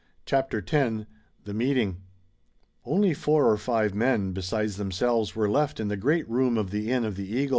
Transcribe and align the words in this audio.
CHAPTER 0.25 0.63
X 0.67 1.05
THE 1.43 1.53
MEETING 1.53 1.97
Only 2.85 3.13
four 3.13 3.47
or 3.51 3.57
five 3.57 3.93
men, 3.93 4.31
besides 4.31 4.77
themselves, 4.77 5.35
were 5.35 5.47
left 5.47 5.79
in 5.79 5.89
the 5.89 5.95
great 5.95 6.27
room 6.27 6.57
of 6.57 6.71
the 6.71 6.89
Inn 6.89 7.05
of 7.05 7.17
the 7.17 7.31
Eagle. 7.31 7.49